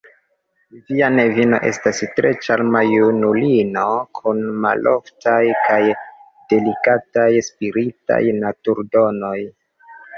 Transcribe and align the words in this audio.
Via 0.85 1.09
nevino 1.17 1.59
estas 1.67 2.01
tre 2.21 2.31
ĉarma 2.47 2.81
junulino 2.87 3.85
kun 4.21 4.43
maloftaj 4.67 5.39
kaj 5.69 5.81
delikataj 5.95 7.31
spiritaj 7.53 8.23
naturdonoj. 8.45 9.39